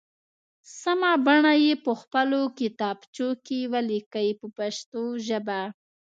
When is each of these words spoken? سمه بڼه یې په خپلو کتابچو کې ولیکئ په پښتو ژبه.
سمه 0.81 1.11
بڼه 1.25 1.53
یې 1.65 1.73
په 1.85 1.91
خپلو 2.01 2.41
کتابچو 2.59 3.29
کې 3.45 3.59
ولیکئ 3.73 4.29
په 4.39 4.47
پښتو 4.57 5.01
ژبه. 5.27 5.61